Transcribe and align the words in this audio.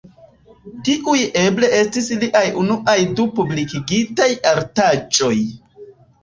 Tiuj 0.87 1.17
eble 1.41 1.69
estis 1.79 2.07
liaj 2.23 2.41
unuaj 2.63 2.95
du 3.21 3.27
publikigitaj 3.37 4.29
artaĵoj. 4.55 5.33